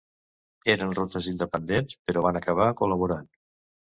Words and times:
Eren 0.73 0.93
rutes 0.99 1.27
independents, 1.33 1.99
però 2.09 2.25
van 2.27 2.39
acabar 2.41 2.69
col·laborant. 2.83 3.29